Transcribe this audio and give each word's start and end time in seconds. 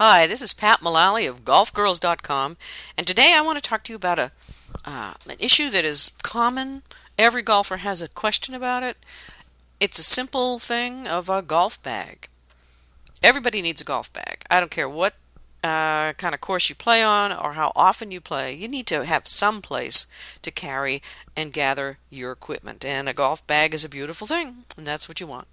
Hi, 0.00 0.28
this 0.28 0.42
is 0.42 0.52
Pat 0.52 0.80
Mullally 0.80 1.26
of 1.26 1.44
GolfGirls.com, 1.44 2.56
and 2.96 3.04
today 3.04 3.34
I 3.34 3.40
want 3.40 3.58
to 3.58 3.68
talk 3.68 3.82
to 3.82 3.92
you 3.92 3.96
about 3.96 4.20
a 4.20 4.30
uh, 4.84 5.14
an 5.28 5.34
issue 5.40 5.70
that 5.70 5.84
is 5.84 6.12
common. 6.22 6.82
Every 7.18 7.42
golfer 7.42 7.78
has 7.78 8.00
a 8.00 8.06
question 8.06 8.54
about 8.54 8.84
it. 8.84 8.96
It's 9.80 9.98
a 9.98 10.04
simple 10.04 10.60
thing 10.60 11.08
of 11.08 11.28
a 11.28 11.42
golf 11.42 11.82
bag. 11.82 12.28
Everybody 13.24 13.60
needs 13.60 13.80
a 13.80 13.84
golf 13.84 14.12
bag. 14.12 14.44
I 14.48 14.60
don't 14.60 14.70
care 14.70 14.88
what 14.88 15.14
uh, 15.64 16.12
kind 16.14 16.34
of 16.34 16.40
course 16.40 16.68
you 16.68 16.74
play 16.74 17.02
on 17.02 17.32
or 17.32 17.54
how 17.54 17.72
often 17.74 18.10
you 18.10 18.20
play. 18.20 18.54
You 18.54 18.68
need 18.68 18.86
to 18.88 19.04
have 19.04 19.26
some 19.26 19.60
place 19.60 20.06
to 20.42 20.50
carry 20.50 21.02
and 21.36 21.52
gather 21.52 21.98
your 22.10 22.32
equipment, 22.32 22.84
and 22.84 23.08
a 23.08 23.14
golf 23.14 23.46
bag 23.46 23.74
is 23.74 23.84
a 23.84 23.88
beautiful 23.88 24.26
thing, 24.26 24.64
and 24.76 24.86
that's 24.86 25.08
what 25.08 25.20
you 25.20 25.26
want. 25.26 25.48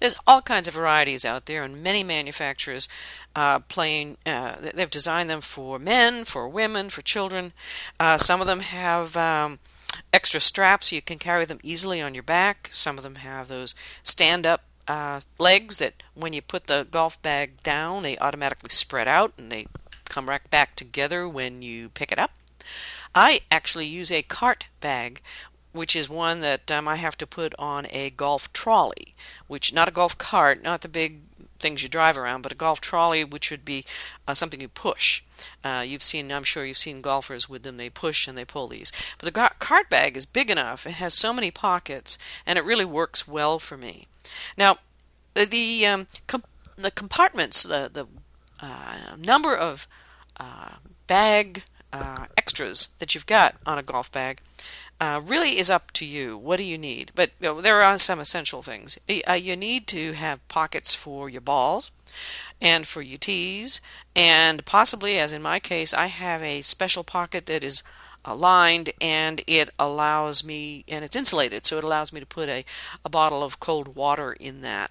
There's 0.00 0.14
all 0.26 0.42
kinds 0.42 0.68
of 0.68 0.74
varieties 0.74 1.24
out 1.24 1.46
there, 1.46 1.62
and 1.62 1.82
many 1.82 2.04
manufacturers 2.04 2.88
uh, 3.34 3.60
playing. 3.60 4.16
Uh, 4.24 4.56
they've 4.74 4.90
designed 4.90 5.28
them 5.28 5.40
for 5.40 5.78
men, 5.78 6.24
for 6.24 6.48
women, 6.48 6.88
for 6.88 7.02
children. 7.02 7.52
Uh, 7.98 8.18
some 8.18 8.40
of 8.40 8.46
them 8.46 8.60
have. 8.60 9.16
Um, 9.16 9.58
extra 10.12 10.40
straps 10.40 10.88
so 10.90 10.96
you 10.96 11.00
can 11.00 11.18
carry 11.18 11.46
them 11.46 11.60
easily 11.62 12.02
on 12.02 12.12
your 12.12 12.22
back. 12.22 12.68
Some 12.72 12.98
of 12.98 13.04
them 13.04 13.14
have 13.16 13.48
those 13.48 13.74
stand 14.02 14.44
up 14.44 14.62
uh, 14.88 15.20
legs 15.38 15.78
that 15.78 16.02
when 16.14 16.32
you 16.32 16.42
put 16.42 16.66
the 16.66 16.86
golf 16.90 17.20
bag 17.22 17.62
down, 17.62 18.02
they 18.02 18.18
automatically 18.18 18.70
spread 18.70 19.08
out 19.08 19.32
and 19.38 19.50
they 19.50 19.66
come 20.04 20.28
right 20.28 20.48
back 20.50 20.76
together 20.76 21.28
when 21.28 21.62
you 21.62 21.88
pick 21.90 22.12
it 22.12 22.18
up. 22.18 22.32
I 23.14 23.40
actually 23.50 23.86
use 23.86 24.12
a 24.12 24.22
cart 24.22 24.66
bag 24.80 25.22
which 25.76 25.94
is 25.94 26.08
one 26.08 26.40
that 26.40 26.72
um, 26.72 26.88
I 26.88 26.96
have 26.96 27.18
to 27.18 27.26
put 27.26 27.54
on 27.58 27.86
a 27.90 28.10
golf 28.10 28.52
trolley, 28.52 29.14
which 29.46 29.74
not 29.74 29.88
a 29.88 29.92
golf 29.92 30.16
cart, 30.16 30.62
not 30.62 30.80
the 30.80 30.88
big 30.88 31.20
things 31.58 31.82
you 31.82 31.88
drive 31.88 32.18
around, 32.18 32.42
but 32.42 32.52
a 32.52 32.56
golf 32.56 32.80
trolley, 32.80 33.24
which 33.24 33.50
would 33.50 33.64
be 33.64 33.84
uh, 34.26 34.34
something 34.34 34.60
you 34.60 34.68
push. 34.68 35.22
Uh, 35.62 35.84
you've 35.86 36.02
seen, 36.02 36.32
I'm 36.32 36.44
sure 36.44 36.64
you've 36.64 36.76
seen 36.76 37.00
golfers 37.00 37.48
with 37.48 37.62
them. 37.62 37.76
They 37.76 37.90
push 37.90 38.26
and 38.26 38.36
they 38.36 38.44
pull 38.44 38.68
these. 38.68 38.92
But 39.18 39.32
the 39.32 39.50
cart 39.58 39.90
bag 39.90 40.16
is 40.16 40.26
big 40.26 40.50
enough. 40.50 40.86
It 40.86 40.94
has 40.94 41.14
so 41.14 41.32
many 41.32 41.50
pockets, 41.50 42.18
and 42.46 42.58
it 42.58 42.64
really 42.64 42.84
works 42.84 43.28
well 43.28 43.58
for 43.58 43.76
me. 43.76 44.06
Now, 44.56 44.78
the 45.34 45.86
um, 45.86 46.06
com- 46.26 46.44
the 46.76 46.90
compartments, 46.90 47.62
the 47.62 47.90
the 47.92 48.06
uh, 48.60 49.16
number 49.18 49.54
of 49.54 49.86
uh, 50.38 50.76
bag 51.06 51.64
uh, 51.92 52.26
extras 52.36 52.88
that 52.98 53.14
you've 53.14 53.26
got 53.26 53.56
on 53.66 53.78
a 53.78 53.82
golf 53.82 54.10
bag 54.10 54.40
uh, 55.00 55.20
really 55.24 55.58
is 55.58 55.70
up 55.70 55.90
to 55.92 56.06
you. 56.06 56.38
What 56.38 56.56
do 56.56 56.64
you 56.64 56.78
need? 56.78 57.12
But 57.14 57.30
you 57.40 57.48
know, 57.48 57.60
there 57.60 57.82
are 57.82 57.98
some 57.98 58.18
essential 58.18 58.62
things. 58.62 58.98
Uh, 59.28 59.32
you 59.34 59.56
need 59.56 59.86
to 59.88 60.12
have 60.12 60.46
pockets 60.48 60.94
for 60.94 61.28
your 61.28 61.40
balls 61.40 61.90
and 62.60 62.86
for 62.86 63.02
your 63.02 63.18
tees, 63.18 63.80
and 64.14 64.64
possibly, 64.64 65.18
as 65.18 65.32
in 65.32 65.42
my 65.42 65.60
case, 65.60 65.92
I 65.92 66.06
have 66.06 66.42
a 66.42 66.62
special 66.62 67.04
pocket 67.04 67.46
that 67.46 67.62
is 67.62 67.82
aligned 68.26 68.90
and 69.00 69.42
it 69.46 69.70
allows 69.78 70.44
me, 70.44 70.84
and 70.88 71.04
it's 71.04 71.16
insulated, 71.16 71.64
so 71.64 71.78
it 71.78 71.84
allows 71.84 72.12
me 72.12 72.20
to 72.20 72.26
put 72.26 72.48
a, 72.48 72.64
a 73.04 73.08
bottle 73.08 73.42
of 73.42 73.60
cold 73.60 73.94
water 73.94 74.32
in 74.32 74.60
that. 74.62 74.90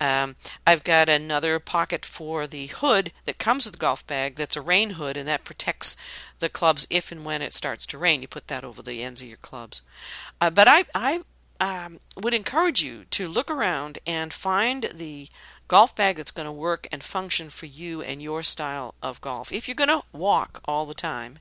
Um, 0.00 0.34
I've 0.66 0.82
got 0.82 1.08
another 1.08 1.58
pocket 1.60 2.04
for 2.04 2.46
the 2.46 2.66
hood 2.66 3.12
that 3.24 3.38
comes 3.38 3.66
with 3.66 3.74
the 3.74 3.78
golf 3.78 4.04
bag 4.06 4.34
that's 4.34 4.56
a 4.56 4.60
rain 4.60 4.90
hood, 4.90 5.16
and 5.16 5.28
that 5.28 5.44
protects 5.44 5.96
the 6.38 6.48
clubs 6.48 6.86
if 6.90 7.12
and 7.12 7.24
when 7.24 7.42
it 7.42 7.52
starts 7.52 7.86
to 7.86 7.98
rain. 7.98 8.22
You 8.22 8.28
put 8.28 8.48
that 8.48 8.64
over 8.64 8.82
the 8.82 9.02
ends 9.02 9.22
of 9.22 9.28
your 9.28 9.36
clubs. 9.36 9.82
Uh, 10.40 10.50
but 10.50 10.66
I, 10.66 10.86
I 10.94 11.20
um, 11.60 12.00
would 12.20 12.34
encourage 12.34 12.82
you 12.82 13.04
to 13.10 13.28
look 13.28 13.50
around 13.50 13.98
and 14.06 14.32
find 14.32 14.84
the 14.94 15.28
golf 15.68 15.94
bag 15.94 16.16
that's 16.16 16.32
going 16.32 16.46
to 16.46 16.52
work 16.52 16.88
and 16.90 17.00
function 17.00 17.48
for 17.48 17.66
you 17.66 18.02
and 18.02 18.20
your 18.20 18.42
style 18.42 18.94
of 19.00 19.20
golf. 19.20 19.52
If 19.52 19.68
you're 19.68 19.76
going 19.76 19.88
to 19.88 20.02
walk 20.12 20.60
all 20.64 20.84
the 20.84 20.94
time 20.94 21.38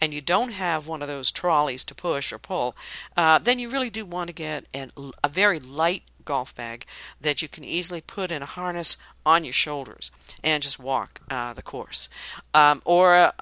and 0.00 0.14
you 0.14 0.20
don't 0.20 0.52
have 0.52 0.86
one 0.86 1.02
of 1.02 1.08
those 1.08 1.32
trolleys 1.32 1.84
to 1.86 1.94
push 1.94 2.32
or 2.32 2.38
pull, 2.38 2.76
uh, 3.16 3.38
then 3.40 3.58
you 3.58 3.68
really 3.68 3.90
do 3.90 4.04
want 4.04 4.28
to 4.28 4.34
get 4.34 4.66
an, 4.72 4.92
a 5.24 5.28
very 5.28 5.58
light 5.58 6.04
golf 6.24 6.54
bag 6.54 6.86
that 7.20 7.42
you 7.42 7.48
can 7.48 7.64
easily 7.64 8.00
put 8.00 8.30
in 8.30 8.40
a 8.40 8.46
harness 8.46 8.96
on 9.26 9.42
your 9.42 9.52
shoulders 9.52 10.12
and 10.44 10.62
just 10.62 10.78
walk 10.78 11.20
uh, 11.28 11.52
the 11.52 11.62
course. 11.62 12.08
Um, 12.54 12.82
or 12.84 13.16
uh, 13.16 13.32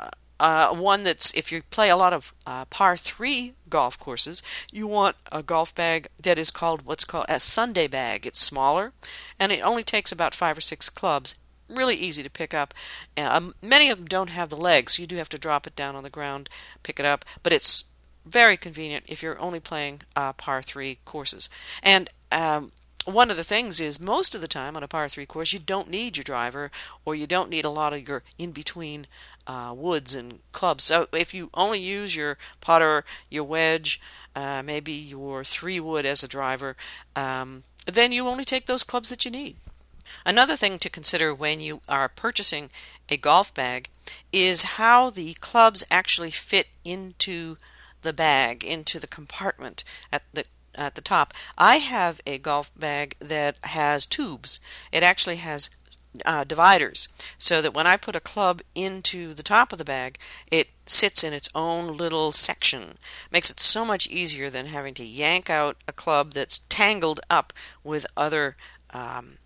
uh, 0.41 0.75
one 0.75 1.05
that's, 1.05 1.33
if 1.35 1.53
you 1.53 1.63
play 1.71 1.91
a 1.91 1.97
lot 1.97 2.13
of 2.13 2.35
uh, 2.47 2.65
par 2.65 2.97
3 2.97 3.53
golf 3.69 3.99
courses, 3.99 4.43
you 4.73 4.89
want 4.89 5.17
a 5.31 5.43
golf 5.43 5.75
bag 5.75 6.09
that 6.21 6.39
is 6.39 6.51
called 6.51 6.87
what's 6.87 7.05
called 7.05 7.27
a 7.29 7.39
Sunday 7.39 7.87
bag. 7.87 8.27
It's 8.27 8.41
smaller 8.41 8.93
and 9.39 9.53
it 9.53 9.61
only 9.61 9.85
takes 9.85 10.11
about 10.11 10.35
five 10.35 10.57
or 10.57 10.63
six 10.63 10.89
clubs. 10.89 11.39
Really 11.69 11.95
easy 11.95 12.23
to 12.23 12.31
pick 12.31 12.55
up. 12.55 12.75
Um, 13.17 13.55
many 13.63 13.91
of 13.91 13.99
them 13.99 14.07
don't 14.07 14.31
have 14.31 14.49
the 14.49 14.57
legs, 14.57 14.95
so 14.97 15.03
you 15.03 15.07
do 15.07 15.17
have 15.17 15.29
to 15.29 15.39
drop 15.39 15.67
it 15.67 15.77
down 15.77 15.95
on 15.95 16.03
the 16.03 16.11
ground, 16.11 16.49
pick 16.83 16.99
it 16.99 17.07
up, 17.07 17.25
but 17.43 17.53
it's 17.53 17.85
very 18.27 18.57
convenient 18.57 19.05
if 19.09 19.23
you're 19.23 19.39
only 19.39 19.61
playing 19.61 20.03
uh, 20.17 20.33
par 20.33 20.63
3 20.63 20.99
courses. 21.05 21.51
And 21.83 22.09
um, 22.33 22.73
one 23.05 23.31
of 23.31 23.37
the 23.37 23.45
things 23.45 23.81
is 23.81 23.99
most 23.99 24.35
of 24.35 24.41
the 24.41 24.49
time 24.49 24.77
on 24.77 24.83
a 24.83 24.89
par 24.89 25.09
3 25.09 25.25
course, 25.27 25.53
you 25.53 25.59
don't 25.59 25.91
need 25.91 26.17
your 26.17 26.25
driver 26.25 26.71
or 27.05 27.15
you 27.15 27.27
don't 27.27 27.51
need 27.51 27.65
a 27.65 27.71
lot 27.71 27.93
of 27.93 28.07
your 28.07 28.23
in 28.39 28.53
between 28.53 29.07
uh, 29.47 29.73
woods 29.77 30.15
and 30.15 30.41
clubs. 30.53 30.85
So 30.85 31.07
if 31.13 31.33
you 31.33 31.51
only 31.55 31.79
use 31.79 32.15
your 32.15 32.37
putter, 32.61 33.05
your 33.31 33.45
wedge, 33.45 34.01
uh, 34.37 34.63
maybe 34.65 34.93
your 34.93 35.45
three 35.45 35.81
wood 35.81 36.05
as 36.05 36.23
a 36.23 36.29
driver, 36.29 36.77
um, 37.17 37.65
then 37.87 38.13
you 38.13 38.29
only 38.29 38.45
take 38.45 38.67
those 38.67 38.85
clubs 38.85 39.09
that 39.09 39.25
you 39.25 39.31
need. 39.31 39.57
Another 40.27 40.57
thing 40.57 40.79
to 40.79 40.91
consider 40.91 41.33
when 41.33 41.61
you 41.61 41.81
are 41.89 42.09
purchasing 42.09 42.71
a 43.09 43.17
golf 43.17 43.55
bag 43.55 43.89
is 44.33 44.75
how 44.75 45.11
the 45.11 45.35
clubs 45.35 45.85
actually 45.91 46.31
fit 46.31 46.69
into 46.85 47.57
the 48.03 48.13
bag, 48.13 48.65
into 48.65 48.99
the 48.99 49.07
compartment 49.07 49.85
at 50.13 50.23
the 50.33 50.45
at 50.75 50.95
the 50.95 51.01
top. 51.01 51.35
I 51.59 51.77
have 51.77 52.21
a 52.27 52.39
golf 52.39 52.71
bag 52.77 53.17
that 53.21 53.57
has 53.65 54.07
tubes. 54.07 54.61
It 54.93 55.03
actually 55.03 55.37
has 55.37 55.71
uh, 56.25 56.45
dividers 56.45 57.09
so 57.39 57.63
that 57.63 57.75
when 57.75 57.87
I 57.87 57.97
put 57.97 58.17
a 58.17 58.21
club 58.21 58.63
into 58.75 59.33
the 59.33 59.43
top 59.43 59.73
of 59.73 59.79
the 59.79 59.85
bag, 59.85 60.19
it 60.51 60.71
sits 60.87 61.23
in 61.23 61.33
its 61.33 61.49
own 61.55 61.97
little 61.97 62.33
section. 62.33 62.99
Makes 63.31 63.51
it 63.51 63.61
so 63.61 63.85
much 63.85 64.09
easier 64.09 64.51
than 64.51 64.67
having 64.67 64.95
to 64.95 65.05
yank 65.05 65.49
out 65.49 65.77
a 65.87 65.93
club 65.93 66.33
that's 66.33 66.61
tangled 66.69 67.21
up 67.31 67.53
with 67.85 68.07
other 68.17 68.57
um, 68.93 69.39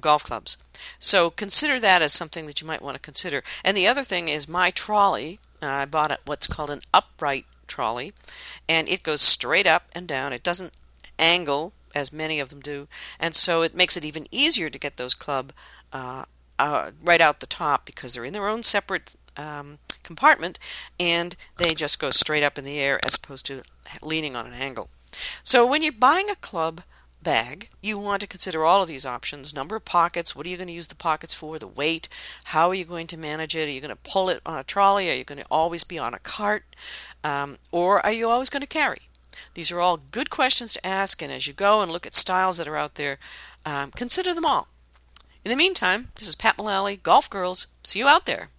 golf 0.00 0.24
clubs. 0.24 0.58
So 0.98 1.30
consider 1.30 1.80
that 1.80 2.02
as 2.02 2.12
something 2.12 2.46
that 2.46 2.60
you 2.60 2.66
might 2.66 2.82
want 2.82 2.96
to 2.96 3.00
consider. 3.00 3.42
And 3.64 3.76
the 3.76 3.86
other 3.86 4.04
thing 4.04 4.28
is 4.28 4.48
my 4.48 4.70
trolley. 4.70 5.38
Uh, 5.62 5.66
I 5.68 5.84
bought 5.86 6.20
what's 6.26 6.46
called 6.46 6.70
an 6.70 6.80
upright 6.92 7.46
trolley, 7.64 8.12
and 8.68 8.88
it 8.88 9.02
goes 9.02 9.20
straight 9.20 9.66
up 9.66 9.84
and 9.92 10.06
down. 10.06 10.32
It 10.32 10.42
doesn't 10.42 10.72
angle 11.18 11.72
as 11.94 12.12
many 12.12 12.40
of 12.40 12.48
them 12.50 12.60
do, 12.60 12.88
and 13.18 13.34
so 13.34 13.62
it 13.62 13.74
makes 13.74 13.96
it 13.96 14.04
even 14.04 14.26
easier 14.30 14.70
to 14.70 14.78
get 14.78 14.96
those 14.96 15.14
club 15.14 15.52
uh, 15.92 16.24
uh, 16.58 16.90
right 17.02 17.20
out 17.20 17.40
the 17.40 17.46
top 17.46 17.84
because 17.84 18.14
they're 18.14 18.24
in 18.24 18.32
their 18.32 18.48
own 18.48 18.62
separate 18.62 19.14
um, 19.36 19.78
compartment 20.02 20.58
and 21.00 21.34
they 21.58 21.74
just 21.74 21.98
go 21.98 22.10
straight 22.10 22.42
up 22.42 22.58
in 22.58 22.64
the 22.64 22.78
air 22.78 23.00
as 23.04 23.14
opposed 23.14 23.46
to 23.46 23.62
leaning 24.02 24.36
on 24.36 24.46
an 24.46 24.52
angle. 24.52 24.88
So 25.42 25.66
when 25.66 25.82
you're 25.82 25.92
buying 25.92 26.30
a 26.30 26.36
club 26.36 26.82
bag, 27.24 27.68
you 27.82 27.98
want 27.98 28.20
to 28.20 28.28
consider 28.28 28.64
all 28.64 28.82
of 28.82 28.88
these 28.88 29.04
options 29.06 29.54
number 29.54 29.74
of 29.74 29.84
pockets, 29.84 30.36
what 30.36 30.46
are 30.46 30.48
you 30.48 30.56
going 30.56 30.68
to 30.68 30.72
use 30.72 30.86
the 30.86 30.94
pockets 30.94 31.34
for, 31.34 31.58
the 31.58 31.66
weight, 31.66 32.08
how 32.44 32.68
are 32.68 32.74
you 32.74 32.84
going 32.84 33.06
to 33.08 33.16
manage 33.16 33.56
it? 33.56 33.66
Are 33.66 33.72
you 33.72 33.80
going 33.80 33.88
to 33.88 34.10
pull 34.10 34.28
it 34.28 34.40
on 34.46 34.58
a 34.58 34.62
trolley? 34.62 35.10
Are 35.10 35.14
you 35.14 35.24
going 35.24 35.40
to 35.40 35.46
always 35.50 35.82
be 35.82 35.98
on 35.98 36.14
a 36.14 36.18
cart? 36.18 36.64
Um, 37.24 37.58
or 37.72 38.04
are 38.04 38.12
you 38.12 38.28
always 38.28 38.50
going 38.50 38.60
to 38.60 38.66
carry? 38.66 39.08
These 39.54 39.72
are 39.72 39.80
all 39.80 40.00
good 40.10 40.30
questions 40.30 40.74
to 40.74 40.86
ask, 40.86 41.22
and 41.22 41.32
as 41.32 41.46
you 41.46 41.52
go 41.52 41.80
and 41.80 41.90
look 41.90 42.06
at 42.06 42.14
styles 42.14 42.58
that 42.58 42.68
are 42.68 42.76
out 42.76 42.94
there, 42.94 43.18
um, 43.66 43.90
consider 43.90 44.34
them 44.34 44.44
all. 44.44 44.68
In 45.44 45.50
the 45.50 45.56
meantime, 45.56 46.08
this 46.14 46.28
is 46.28 46.34
Pat 46.34 46.56
Mullally, 46.56 46.96
Golf 46.96 47.28
Girls. 47.28 47.66
See 47.82 47.98
you 47.98 48.08
out 48.08 48.26
there. 48.26 48.50